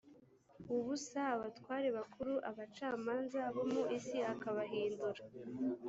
ubusa 0.75 1.21
abatware 1.35 1.87
bakuru 1.97 2.33
abacamanza 2.49 3.41
bo 3.55 3.63
mu 3.71 3.83
isi 3.97 4.17
akabahindura 4.33 5.21